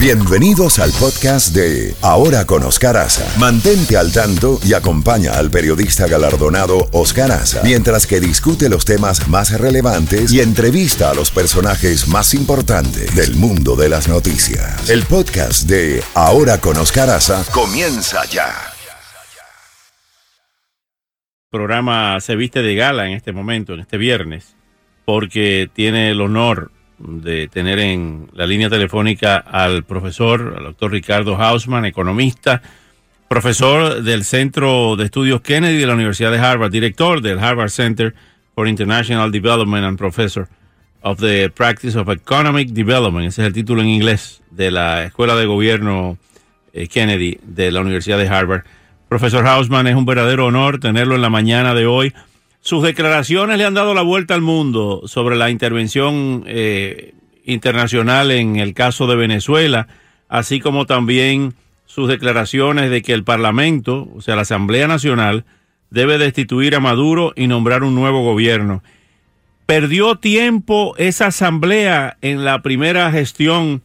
[0.00, 3.38] Bienvenidos al podcast de Ahora con Oscar Aza.
[3.38, 9.28] Mantente al tanto y acompaña al periodista galardonado Oscar Aza mientras que discute los temas
[9.28, 14.88] más relevantes y entrevista a los personajes más importantes del mundo de las noticias.
[14.88, 18.54] El podcast de Ahora con Oscar Aza comienza ya.
[21.44, 24.56] El programa se viste de gala en este momento, en este viernes,
[25.04, 26.70] porque tiene el honor
[27.00, 32.62] de tener en la línea telefónica al profesor, al doctor Ricardo Hausman, economista,
[33.28, 38.14] profesor del Centro de Estudios Kennedy de la Universidad de Harvard, director del Harvard Center
[38.54, 40.48] for International Development and professor
[41.02, 43.26] of the Practice of Economic Development.
[43.26, 46.18] Ese es el título en inglés de la Escuela de Gobierno
[46.72, 48.64] eh, Kennedy de la Universidad de Harvard.
[49.08, 52.12] Profesor Hausman, es un verdadero honor tenerlo en la mañana de hoy
[52.60, 57.14] sus declaraciones le han dado la vuelta al mundo sobre la intervención eh,
[57.44, 59.88] internacional en el caso de Venezuela,
[60.28, 61.54] así como también
[61.86, 65.44] sus declaraciones de que el Parlamento, o sea, la Asamblea Nacional,
[65.90, 68.82] debe destituir a Maduro y nombrar un nuevo gobierno.
[69.66, 73.82] ¿Perdió tiempo esa asamblea en la primera gestión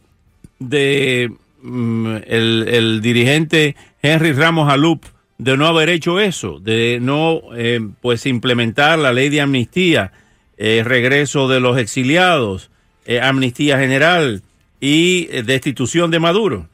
[0.58, 1.32] de
[1.62, 5.04] mm, el, dirigente Henry Ramos Alup
[5.38, 10.12] de no haber hecho eso, de no eh, pues implementar la ley de amnistía,
[10.56, 12.70] eh, regreso de los exiliados,
[13.04, 14.42] eh, amnistía general
[14.80, 16.68] y destitución de Maduro.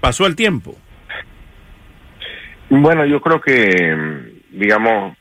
[0.00, 0.76] Pasó el tiempo.
[2.68, 5.16] Bueno, yo creo que, digamos,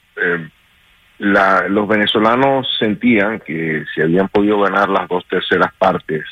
[1.19, 6.23] los venezolanos sentían que si habían podido ganar las dos terceras partes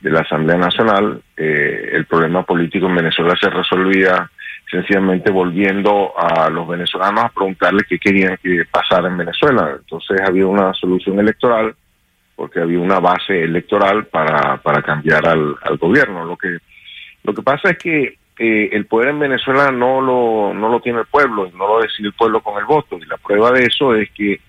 [0.00, 4.30] de la Asamblea Nacional, el problema político en Venezuela se resolvía
[4.74, 9.76] sencillamente volviendo a los venezolanos a preguntarles qué querían que pasara en Venezuela.
[9.78, 11.74] Entonces había una solución electoral
[12.34, 16.24] porque había una base electoral para, para cambiar al, gobierno.
[16.24, 16.58] Lo que,
[17.22, 21.00] lo que pasa es que eh, el poder en Venezuela no lo, no lo tiene
[21.00, 22.98] el pueblo, no lo decide el pueblo con el voto.
[22.98, 24.40] Y la prueba de eso es que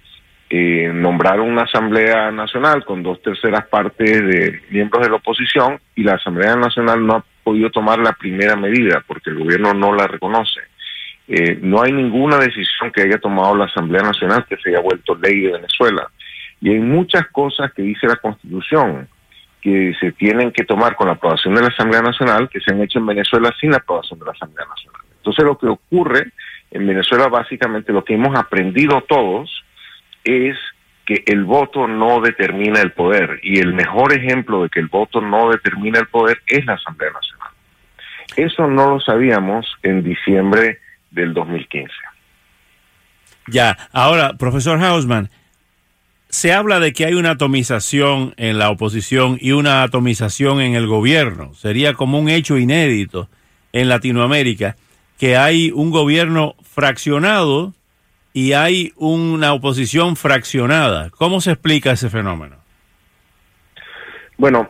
[0.49, 6.03] eh, nombraron una Asamblea Nacional con dos terceras partes de miembros de la oposición y
[6.03, 10.61] la Asamblea Nacional no podido tomar la primera medida porque el gobierno no la reconoce.
[11.27, 15.15] Eh, no hay ninguna decisión que haya tomado la Asamblea Nacional que se haya vuelto
[15.15, 16.09] ley de Venezuela.
[16.59, 19.07] Y hay muchas cosas que dice la Constitución
[19.61, 22.81] que se tienen que tomar con la aprobación de la Asamblea Nacional que se han
[22.81, 25.01] hecho en Venezuela sin la aprobación de la Asamblea Nacional.
[25.17, 26.31] Entonces lo que ocurre
[26.71, 29.63] en Venezuela básicamente lo que hemos aprendido todos
[30.23, 30.55] es
[31.05, 35.21] que el voto no determina el poder y el mejor ejemplo de que el voto
[35.21, 37.34] no determina el poder es la Asamblea Nacional.
[38.35, 40.79] Eso no lo sabíamos en diciembre
[41.11, 41.91] del 2015.
[43.47, 45.29] Ya, ahora, profesor Hausman,
[46.29, 50.87] se habla de que hay una atomización en la oposición y una atomización en el
[50.87, 51.53] gobierno.
[51.53, 53.29] Sería como un hecho inédito
[53.71, 54.75] en Latinoamérica
[55.17, 57.73] que hay un gobierno fraccionado
[58.33, 61.09] y hay una oposición fraccionada.
[61.11, 62.57] ¿Cómo se explica ese fenómeno?
[64.37, 64.69] Bueno,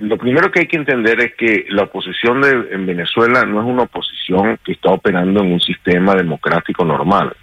[0.00, 3.66] lo primero que hay que entender es que la oposición de, en Venezuela no es
[3.66, 7.34] una oposición que está operando en un sistema democrático normal.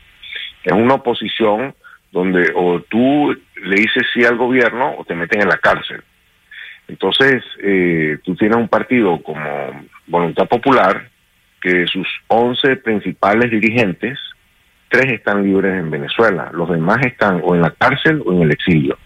[0.63, 1.73] Es una oposición
[2.11, 6.01] donde o tú le dices sí al gobierno o te meten en la cárcel.
[6.87, 9.41] Entonces, eh, tú tienes un partido como
[10.07, 11.09] Voluntad Popular,
[11.61, 14.19] que sus 11 principales dirigentes
[14.89, 18.51] tres están libres en Venezuela, los demás están o en la cárcel o en el
[18.51, 18.97] exilio.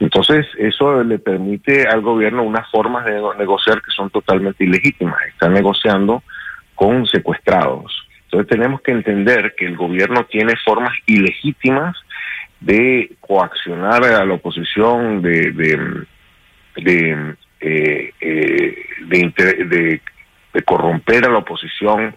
[0.00, 5.20] Entonces, eso le permite al gobierno unas formas de negociar que son totalmente ilegítimas.
[5.28, 6.22] Están negociando
[6.74, 8.06] con secuestrados.
[8.24, 11.96] Entonces, tenemos que entender que el gobierno tiene formas ilegítimas
[12.60, 16.04] de coaccionar a la oposición, de, de,
[16.76, 20.00] de, eh, eh,
[20.52, 22.14] de corromper a la oposición,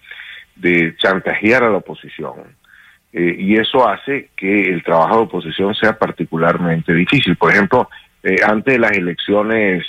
[0.55, 2.60] de chantajear a la oposición.
[3.13, 7.35] Eh, y eso hace que el trabajo de oposición sea particularmente difícil.
[7.35, 7.89] Por ejemplo,
[8.23, 9.85] eh, antes de las elecciones,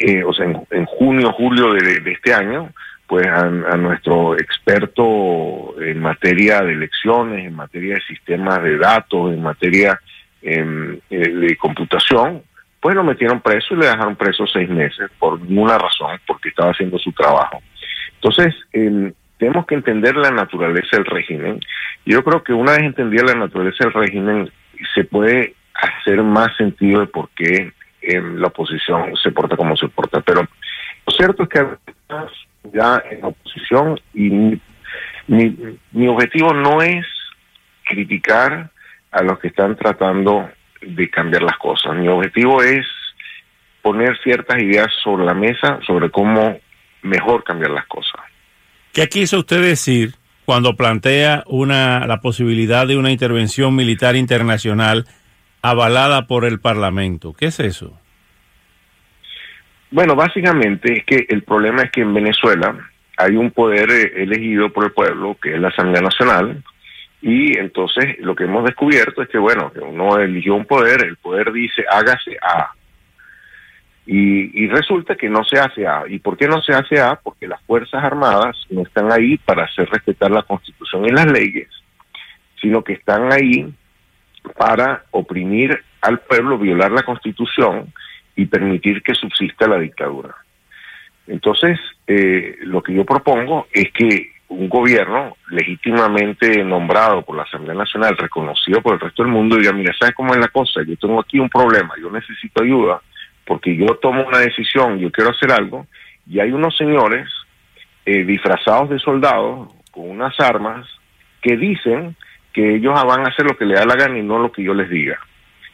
[0.00, 2.70] eh, o sea, en, junio, julio de, este año,
[3.06, 9.42] pues a, nuestro experto en materia de elecciones, en materia de sistemas de datos, en
[9.42, 9.98] materia
[10.42, 12.42] em, de computación,
[12.80, 16.70] pues lo metieron preso y le dejaron preso seis meses por ninguna razón, porque estaba
[16.70, 17.62] haciendo su trabajo.
[18.16, 18.54] Entonces,
[19.44, 21.60] tenemos que entender la naturaleza del régimen.
[22.06, 24.50] Yo creo que una vez entendida la naturaleza del régimen,
[24.94, 29.88] se puede hacer más sentido de por qué en la oposición se porta como se
[29.88, 30.22] porta.
[30.22, 30.48] Pero
[31.06, 31.66] lo cierto es que
[32.72, 34.58] ya en la oposición y
[35.26, 37.04] mi objetivo no es
[37.84, 38.70] criticar
[39.10, 40.48] a los que están tratando
[40.80, 41.94] de cambiar las cosas.
[41.96, 42.86] Mi objetivo es
[43.82, 46.58] poner ciertas ideas sobre la mesa sobre cómo
[47.02, 48.22] mejor cambiar las cosas.
[48.94, 50.14] ¿Qué quiso usted decir
[50.44, 55.04] cuando plantea una, la posibilidad de una intervención militar internacional
[55.62, 57.32] avalada por el Parlamento?
[57.32, 57.98] ¿Qué es eso?
[59.90, 64.72] Bueno, básicamente es que el problema es que en Venezuela hay un poder eh, elegido
[64.72, 66.62] por el pueblo, que es la Asamblea Nacional,
[67.20, 71.52] y entonces lo que hemos descubierto es que, bueno, uno eligió un poder, el poder
[71.52, 72.70] dice hágase A,
[74.06, 76.04] y, resulta que no se hace A.
[76.06, 77.16] ¿Y por qué no se hace A?
[77.16, 81.68] Porque las Fuerzas Armadas no están ahí para hacer respetar la Constitución y las leyes,
[82.60, 83.72] sino que están ahí
[84.58, 87.92] para oprimir al pueblo, violar la Constitución
[88.36, 90.34] y permitir que subsista la dictadura.
[91.26, 97.74] Entonces, eh, lo que yo propongo es que un gobierno legítimamente nombrado por la Asamblea
[97.74, 100.82] Nacional, reconocido por el resto del mundo, diga, mira, ¿sabes cómo es la cosa?
[100.86, 103.00] Yo tengo aquí un problema, yo necesito ayuda,
[103.46, 105.86] porque yo tomo una decisión, yo quiero hacer algo,
[106.26, 107.28] y hay unos señores
[108.06, 110.86] eh, disfrazados de soldados con unas armas
[111.40, 112.16] que dicen
[112.52, 114.62] que ellos van a hacer lo que le da la gana y no lo que
[114.62, 115.18] yo les diga.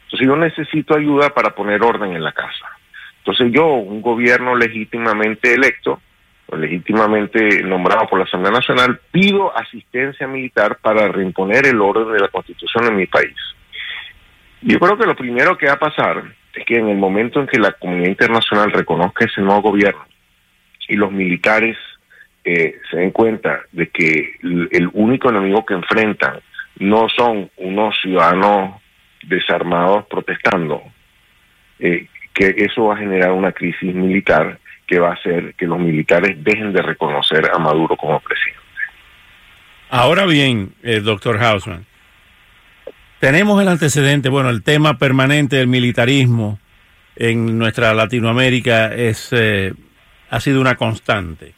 [0.03, 2.65] Entonces yo necesito ayuda para poner orden en la casa.
[3.19, 6.01] Entonces yo, un gobierno legítimamente electo,
[6.51, 12.27] legítimamente nombrado por la Asamblea Nacional, pido asistencia militar para reimponer el orden de la
[12.27, 13.35] Constitución en mi país.
[14.61, 16.23] Yo creo que lo primero que va a pasar
[16.53, 20.05] es que en el momento en que la comunidad internacional reconozca ese nuevo gobierno
[20.87, 21.77] y los militares
[22.43, 26.39] eh, se den cuenta de que el, único enemigo que enfrentan
[26.79, 28.81] no son unos ciudadanos
[29.23, 30.81] desarmados protestando,
[31.79, 35.79] eh, que eso va a generar una crisis militar que va a hacer que los
[35.79, 38.59] militares dejen de reconocer a Maduro como presidente.
[39.89, 41.85] Ahora bien, eh, doctor Hausman,
[43.21, 46.57] tenemos el antecedente, bueno, el tema permanente del militarismo
[47.15, 49.73] en nuestra Latinoamérica es eh,
[50.31, 51.53] ha sido una constante.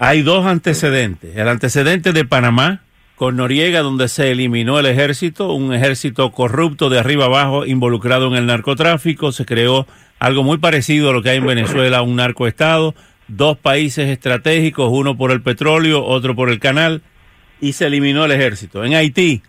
[0.00, 1.36] Hay dos antecedentes.
[1.36, 2.80] El antecedente de Panamá
[3.14, 8.34] con Noriega, donde se eliminó el ejército, un ejército corrupto de arriba abajo involucrado en
[8.34, 9.30] el narcotráfico.
[9.30, 9.86] Se creó
[10.18, 12.96] algo muy parecido a lo que hay en Venezuela, un narcoestado,
[13.28, 17.02] dos países estratégicos, uno por el petróleo, otro por el canal,
[17.60, 18.84] y se eliminó el ejército.
[18.84, 19.40] En Haití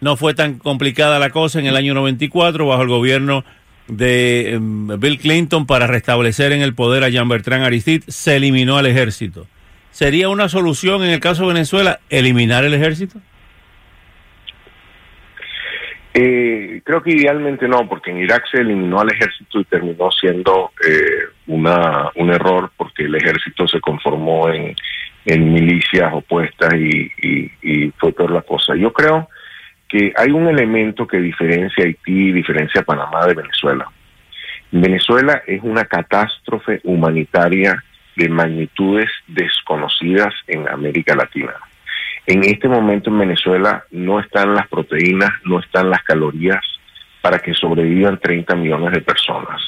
[0.00, 3.44] no fue tan complicada la cosa en el año 94 bajo el gobierno
[3.88, 8.78] de em, Bill Clinton para restablecer en el poder a Jean Bertrand Aristide, se eliminó
[8.78, 9.46] al ejército.
[9.90, 13.18] ¿Sería una solución en el caso de Venezuela eliminar el ejército?
[16.12, 20.72] Eh, creo que idealmente no, porque en Irak se eliminó al ejército y terminó siendo
[20.86, 24.74] eh, una, un error porque el ejército se conformó en,
[25.24, 27.12] milicias opuestas y,
[27.62, 28.74] y, fue peor la cosa.
[28.74, 29.28] Yo creo
[29.90, 33.90] que hay un elemento que diferencia Haití y diferencia Panamá de Venezuela.
[34.70, 37.82] Venezuela es una catástrofe humanitaria
[38.14, 41.54] de magnitudes desconocidas en América Latina.
[42.26, 46.64] En este momento en Venezuela no están las proteínas, no están las calorías
[47.20, 49.60] para que sobrevivan 30 millones de personas.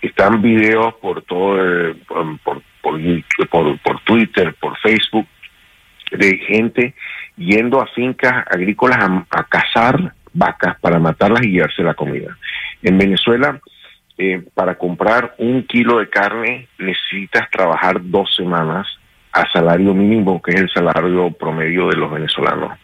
[0.00, 1.94] Están videos por todo, eh,
[2.42, 5.26] por, por, Twitter, por Facebook,
[6.10, 6.94] de gente
[7.36, 8.98] yendo a fincas agrícolas
[9.30, 12.36] a, cazar vacas para matarlas y llevarse la comida.
[12.82, 13.60] En Venezuela,
[14.18, 18.86] eh, para comprar un kilo de carne necesitas trabajar dos semanas
[19.32, 22.78] a salario mínimo, que es el salario promedio de los venezolanos.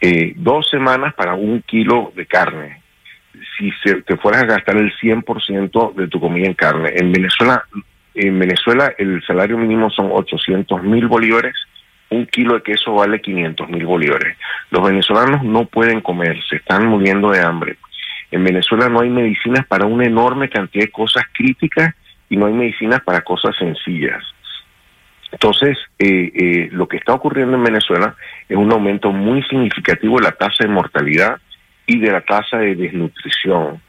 [0.00, 2.82] Eh, dos semanas para un kilo de carne.
[3.58, 6.92] Si se, te fueras a gastar el 100% de tu comida en carne.
[6.94, 7.64] En Venezuela,
[8.14, 11.54] en Venezuela el salario mínimo son 800 mil bolívares
[12.10, 14.36] un kilo de queso vale 500 mil bolívares.
[14.70, 17.76] Los venezolanos no pueden comer, se están muriendo de hambre.
[18.30, 21.94] En Venezuela no hay medicinas para una enorme cantidad de cosas críticas
[22.28, 24.22] y no hay medicinas para cosas sencillas.
[25.32, 28.16] Entonces, eh, eh, lo que está ocurriendo en Venezuela
[28.48, 31.38] es un aumento muy significativo de la tasa de mortalidad
[31.86, 33.80] y de la tasa de desnutrición.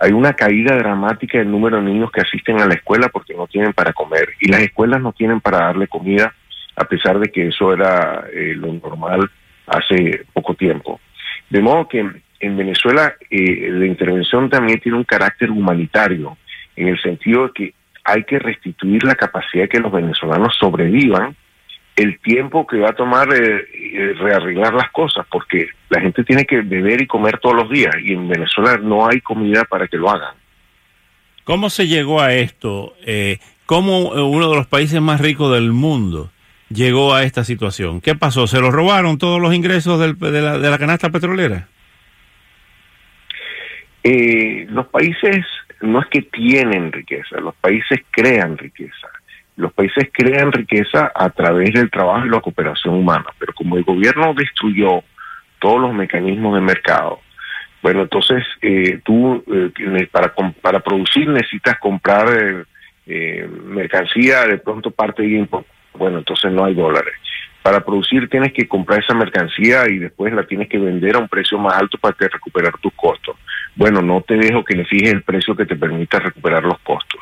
[0.00, 3.46] Hay una caída dramática del número de niños que asisten a la escuela porque no
[3.46, 6.32] tienen para comer y las escuelas no tienen para darle comida
[6.78, 9.28] a pesar de que eso era eh, lo normal
[9.66, 11.00] hace poco tiempo.
[11.50, 11.98] De modo que
[12.40, 16.38] en Venezuela eh, la intervención también tiene un carácter humanitario,
[16.76, 21.34] en el sentido de que hay que restituir la capacidad de que los venezolanos sobrevivan
[21.96, 26.60] el tiempo que va a tomar eh, rearreglar las cosas, porque la gente tiene que
[26.60, 30.08] beber y comer todos los días, y en Venezuela no hay comida para que lo
[30.08, 30.34] hagan.
[31.42, 32.94] ¿Cómo se llegó a esto?
[33.66, 36.30] ¿Cómo uno de los países más ricos del mundo
[36.70, 38.00] llegó a esta situación?
[38.00, 38.46] ¿Qué pasó?
[38.46, 41.68] ¿Se los robaron todos los ingresos de, la, canasta petrolera?
[44.04, 45.44] Eh, los países
[45.80, 49.08] no es que tienen riqueza, los países crean riqueza.
[49.56, 53.82] Los países crean riqueza a través del trabajo y la cooperación humana, pero como el
[53.82, 55.02] gobierno destruyó
[55.58, 57.20] todos los mecanismos de mercado,
[57.82, 62.64] bueno, entonces eh, tú eh, para, para producir necesitas comprar eh,
[63.06, 65.70] eh, mercancía, de pronto parte de importe.
[65.98, 67.14] Bueno, entonces no hay dólares.
[67.62, 71.28] Para producir tienes que comprar esa mercancía y después la tienes que vender a un
[71.28, 73.36] precio más alto para que recuperar tus costos.
[73.74, 77.20] Bueno, no te dejo que le fijes el precio que te permita recuperar los costos.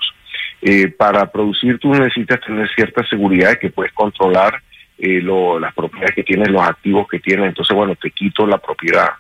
[0.63, 4.63] Eh, para producir tú necesitas tener cierta seguridad de que puedes controlar
[4.99, 7.49] eh, lo, las propiedades que tienes, los activos que tienes.
[7.49, 9.11] Entonces, bueno, te quito la propiedad.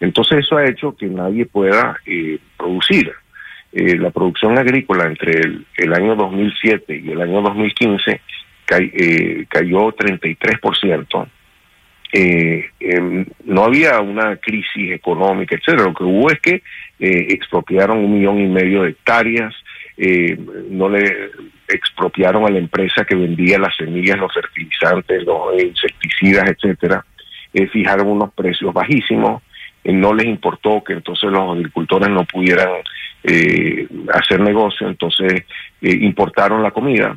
[0.00, 3.12] Entonces eso ha hecho que nadie pueda eh, producir.
[3.72, 8.20] Eh, la producción agrícola entre el, el, año 2007 y el año 2015
[8.68, 11.28] eh, cayó 33%.
[12.12, 15.84] Eh, eh, no había una crisis económica, etcétera.
[15.84, 16.62] Lo que hubo es que
[16.98, 19.54] eh, expropiaron un millón y medio de hectáreas,
[19.96, 20.38] eh,
[20.70, 21.30] no le
[21.68, 27.04] expropiaron a la empresa que vendía las semillas, los fertilizantes, los insecticidas, etcétera.
[27.52, 29.42] Eh, fijaron unos precios bajísimos,
[29.84, 32.68] no les importó que entonces los agricultores no pudieran
[34.12, 35.44] hacer negocio, entonces
[35.80, 37.16] importaron la comida.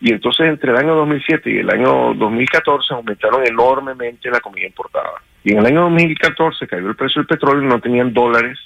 [0.00, 5.22] Y entonces entre el año 2007 y el año 2014 aumentaron enormemente la comida importada.
[5.42, 8.58] Y en el año 2014 cayó el precio del petróleo y no tenían dólares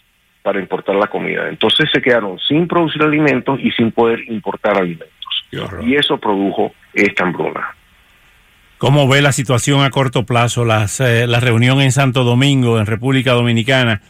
[0.43, 1.49] para importar la comida.
[1.49, 5.09] Entonces se quedaron sin producir alimentos y sin poder importar alimentos.
[5.83, 7.75] Y eso produjo esta hambruna.
[8.79, 12.87] ¿Cómo ve la situación a corto plazo, las, eh, la reunión en Santo Domingo, en
[12.87, 14.01] República Dominicana?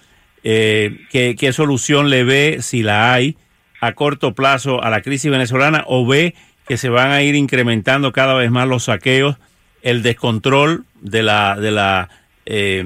[0.44, 3.36] Eh, ¿qué, ¿Qué solución le ve, si la hay,
[3.80, 6.34] a corto plazo a la crisis venezolana o ve
[6.66, 9.36] que se van a ir incrementando cada vez más los saqueos,
[9.82, 12.08] el descontrol de la de la
[12.46, 12.84] eh,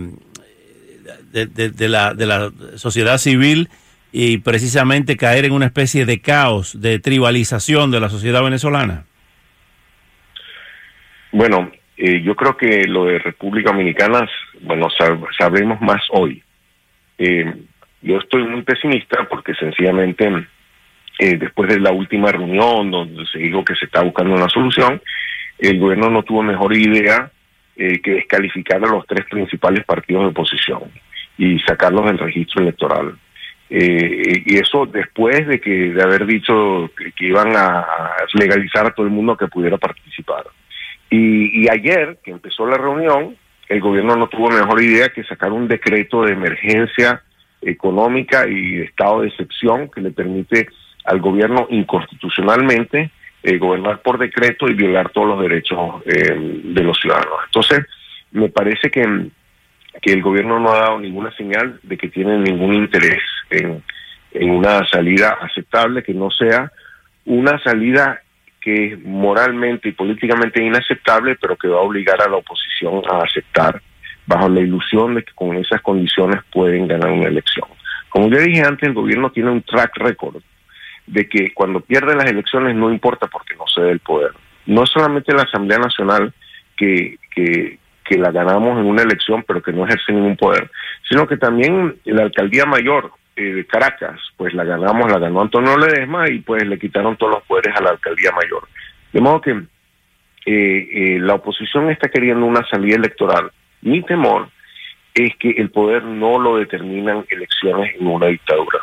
[1.32, 3.68] de, la de la sociedad civil
[4.16, 9.06] y precisamente caer en una especie de caos, de tribalización de la sociedad venezolana?
[11.32, 14.28] Bueno, eh, yo creo que lo de República Dominicana,
[14.60, 16.40] bueno, sab sabremos más hoy.
[17.18, 17.52] Eh,
[18.02, 20.46] yo estoy muy pesimista porque sencillamente
[21.18, 25.00] eh, después de la última reunión donde se dijo que se está buscando una solución,
[25.58, 27.30] el gobierno no tuvo mejor idea
[27.76, 30.82] eh, que descalificar a los tres principales partidos de oposición
[31.38, 33.16] y sacarlos del registro electoral.
[33.70, 37.86] Eh, y eso después de que de haber dicho que, que, iban a
[38.34, 40.44] legalizar a todo el mundo que pudiera participar.
[41.10, 43.36] Y, y ayer, que empezó la reunión,
[43.68, 47.22] el gobierno no tuvo mejor idea que sacar un decreto de emergencia
[47.62, 50.68] económica y de estado de excepción que le permite
[51.04, 53.10] al gobierno inconstitucionalmente
[53.42, 56.34] eh, gobernar por decreto y violar todos los derechos eh,
[56.64, 57.40] de los ciudadanos.
[57.44, 57.86] Entonces,
[58.32, 59.04] me parece que,
[60.00, 63.20] que el gobierno no ha dado ninguna señal de que tiene ningún interés
[63.50, 63.82] en,
[64.32, 66.72] en una salida aceptable, que no sea
[67.26, 68.22] una salida
[68.62, 73.18] que es moralmente y políticamente inaceptable, pero que va a obligar a la oposición a
[73.18, 73.82] aceptar
[74.26, 77.68] bajo la ilusión de que con esas condiciones pueden ganar una elección.
[78.08, 80.42] Como ya dije antes, el gobierno tiene un track record
[81.06, 84.32] de que cuando pierde las elecciones no importa porque no cede el poder.
[84.66, 86.32] No es solamente la Asamblea Nacional
[86.76, 87.78] que, que,
[88.16, 90.70] la ganamos en una elección pero que no ejerce ningún poder,
[91.08, 95.76] sino que también la Alcaldía Mayor eh, de Caracas, pues la ganamos, la ganó Antonio
[95.76, 98.68] Ledesma y pues le quitaron todos los poderes a la Alcaldía Mayor.
[99.12, 103.50] De modo que eh, eh, la oposición está queriendo una salida electoral.
[103.82, 104.48] Mi temor
[105.14, 108.80] es que el poder no lo determinan elecciones en una dictadura.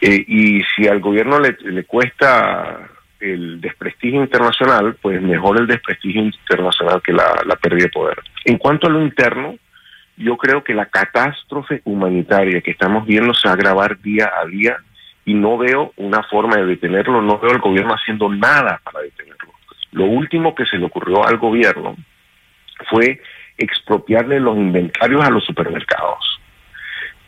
[0.00, 2.88] Eh, y si al gobierno le, le, cuesta
[3.18, 8.18] el desprestigio internacional, pues mejor el desprestigio internacional que la, la pérdida de poder.
[8.44, 9.56] En cuanto a lo interno,
[10.16, 14.46] yo creo que la catástrofe humanitaria que estamos viendo se va a agravar día a
[14.46, 14.76] día
[15.24, 19.52] y no veo una forma de detenerlo, no veo al gobierno haciendo nada para detenerlo.
[19.92, 21.96] Lo último que se le ocurrió al gobierno
[22.88, 23.20] fue
[23.58, 26.40] expropiarle los inventarios a los supermercados.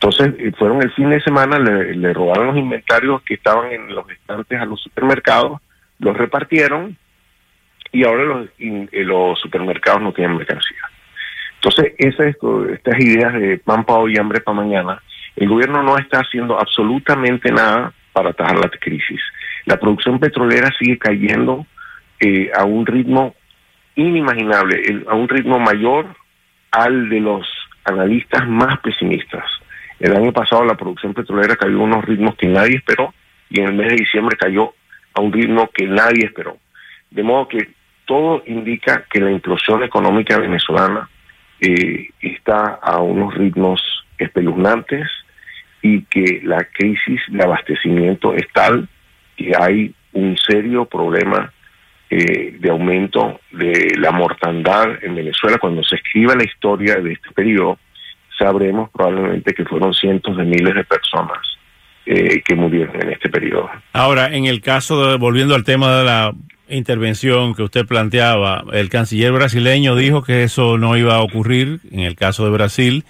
[0.00, 4.60] Entonces, fueron el fin de semana, le, robaron los inventarios que estaban en los estantes
[4.60, 5.60] a los supermercados,
[5.98, 6.96] los repartieron
[7.90, 8.48] y ahora los,
[8.92, 10.78] los supermercados no tienen mercancía.
[11.56, 12.36] Entonces, esas,
[12.72, 15.02] estas ideas de pan para hoy y hambre para mañana,
[15.34, 19.20] el gobierno no está haciendo absolutamente nada para atajar la crisis.
[19.64, 21.66] La producción petrolera sigue cayendo
[22.20, 23.34] eh, a un ritmo
[23.96, 26.06] inimaginable, a un ritmo mayor
[26.70, 27.48] al de los
[27.84, 29.44] analistas más pesimistas.
[30.00, 33.12] El año pasado la producción petrolera cayó a unos ritmos que nadie esperó
[33.50, 34.74] y en el mes de diciembre cayó
[35.14, 36.58] a un ritmo que nadie esperó.
[37.10, 37.70] De modo que
[38.04, 41.08] todo indica que la implosión económica venezolana
[41.60, 43.82] eh, está a unos ritmos
[44.18, 45.08] espeluznantes
[45.82, 48.88] y que la crisis de abastecimiento es tal
[49.36, 51.52] que hay un serio problema
[52.10, 55.58] eh, de aumento de la mortandad en Venezuela.
[55.58, 57.78] Cuando se escriba la historia de este periodo,
[58.38, 61.38] sabremos probablemente que fueron cientos de miles de personas
[62.06, 63.68] eh, que murieron en este periodo.
[63.92, 66.32] Ahora, en el caso de, volviendo al tema de la
[66.68, 72.00] intervención que usted planteaba, el canciller brasileño dijo que eso no iba a ocurrir en
[72.00, 73.04] el caso de Brasil.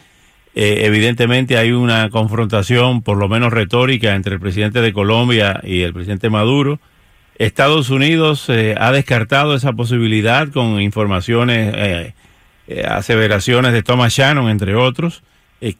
[0.54, 5.82] Eh, evidentemente hay una confrontación, por lo menos retórica, entre el presidente de Colombia y
[5.82, 6.80] el presidente Maduro.
[7.36, 11.72] Estados Unidos eh, ha descartado esa posibilidad con informaciones,
[12.68, 15.22] eh, eh, aseveraciones de Thomas Shannon, entre otros.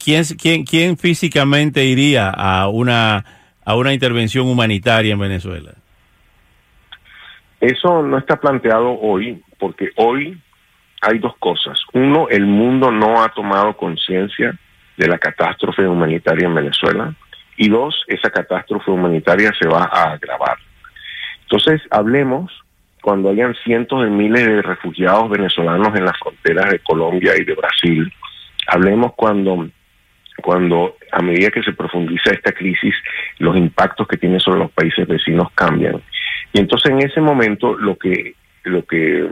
[0.03, 3.23] ¿quién, quién, ¿Quién físicamente iría a una,
[3.63, 5.71] a una intervención humanitaria en Venezuela?
[7.61, 10.39] Eso no está planteado hoy, porque hoy
[11.01, 11.79] hay dos cosas.
[11.93, 14.57] Uno, el mundo no ha tomado conciencia
[14.97, 17.13] de la catástrofe humanitaria en Venezuela.
[17.57, 20.57] Y dos, esa catástrofe humanitaria se va a agravar.
[21.41, 22.51] Entonces, hablemos
[23.01, 27.55] cuando hayan cientos de miles de refugiados venezolanos en las fronteras de Colombia y de
[27.55, 28.11] Brasil.
[28.67, 29.69] Hablemos cuando,
[30.41, 32.93] cuando a medida que se profundiza esta crisis,
[33.39, 36.01] los impactos que tiene sobre los países vecinos cambian.
[36.53, 39.27] Y entonces en ese momento lo que, lo que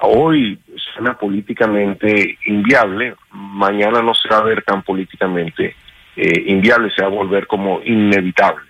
[0.00, 0.58] hoy
[0.94, 5.74] suena políticamente inviable, mañana no se va a ver tan políticamente
[6.16, 8.66] eh, inviable, se va a volver como inevitable.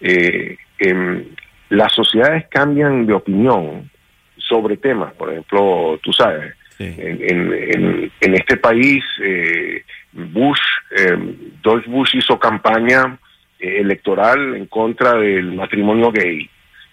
[0.00, 1.24] Eh, em,
[1.70, 3.90] las sociedades cambian de opinión
[4.36, 5.14] sobre temas.
[5.14, 10.60] Por ejemplo, tú sabes, en, este país, eh, Bush,
[10.96, 11.16] eh,
[11.62, 13.18] George Bush hizo campaña
[13.58, 16.48] eh, electoral en contra del matrimonio gay.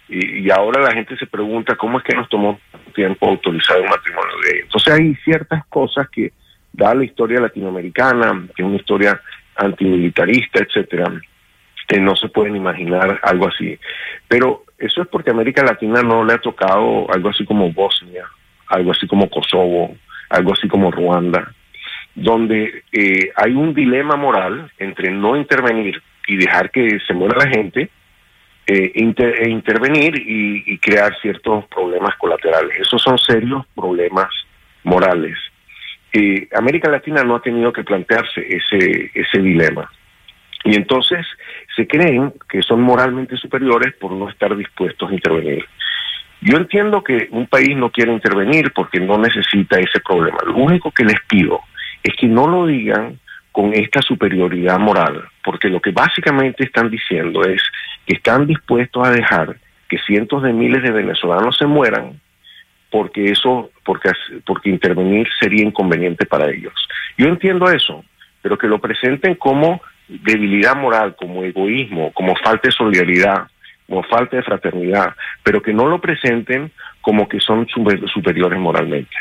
[0.10, 2.60] Y, ahora la gente se pregunta cómo es que nos tomó
[2.96, 4.62] tiempo autorizar un matrimonio gay.
[4.64, 6.32] Entonces hay ciertas cosas que
[6.72, 9.20] da la historia latinoamericana, que es una historia
[9.56, 11.12] antimilitarista, etcétera,
[11.88, 13.78] que no se pueden imaginar algo así.
[14.28, 18.26] Pero eso es porque América Latina no le ha tocado algo así como Bosnia,
[18.68, 19.96] algo así como Kosovo,
[20.30, 21.52] algo así como Ruanda,
[22.14, 27.50] donde eh, hay un dilema moral entre no intervenir y dejar que se muera la
[27.50, 27.90] gente,
[28.70, 32.78] eh, e intervenir y, crear ciertos problemas colaterales.
[32.80, 34.28] Esos son serios problemas
[34.84, 35.38] morales.
[36.12, 39.90] Eh, América Latina no ha tenido que plantearse ese, ese dilema.
[40.68, 41.26] Y entonces
[41.78, 45.66] se creen que son moralmente superiores por no estar dispuestos a intervenir.
[46.42, 50.38] Yo entiendo que un país no quiere intervenir porque no necesita ese problema.
[50.46, 51.62] Lo único que les pido
[52.04, 53.18] es que no lo digan
[53.54, 57.64] con esta superioridad moral, porque lo que básicamente están diciendo es
[58.06, 59.56] que están dispuestos a dejar
[59.88, 62.20] que cientos de miles de venezolanos se mueran
[62.92, 64.12] porque eso porque
[64.46, 66.74] porque intervenir sería inconveniente para ellos.
[67.18, 68.04] Yo entiendo eso,
[68.42, 73.48] pero que lo presenten como debilidad moral, como egoísmo, como falta de solidaridad,
[73.88, 79.16] como falta de fraternidad, pero que no lo presenten como que son superiores moralmente.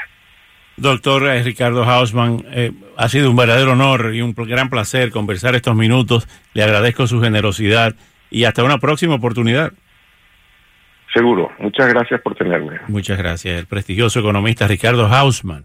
[0.76, 5.54] Doctor eh, Ricardo Hausman, eh, ha sido un verdadero honor y un gran placer conversar
[5.54, 6.28] estos minutos.
[6.52, 7.94] Le agradezco su generosidad
[8.30, 9.72] y hasta una próxima oportunidad.
[11.14, 11.50] Seguro.
[11.58, 12.78] Muchas gracias por tenerme.
[12.88, 13.58] Muchas gracias.
[13.58, 15.64] El prestigioso economista Ricardo Hausman.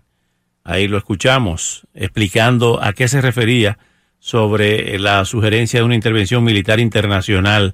[0.64, 3.78] Ahí lo escuchamos explicando a qué se refería
[4.22, 7.74] sobre la sugerencia de una intervención militar internacional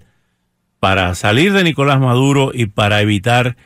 [0.80, 3.58] para salir de Nicolás Maduro y para evitar